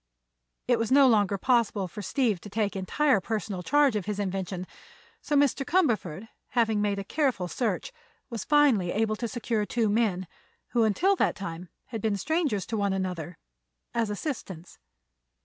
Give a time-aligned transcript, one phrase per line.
[0.67, 4.65] It was no longer possible for Steve to take entire personal charge of his invention,
[5.21, 5.63] so Mr.
[5.63, 7.93] Cumberford, having made a careful search,
[8.27, 10.25] was finally able to secure two men,
[10.69, 13.37] who until that time had been strangers to one another,
[13.93, 14.79] as assistants.